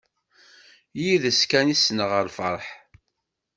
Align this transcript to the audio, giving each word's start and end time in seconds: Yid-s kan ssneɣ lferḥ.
Yid-s 1.01 1.41
kan 1.49 1.75
ssneɣ 1.79 2.11
lferḥ. 2.27 2.65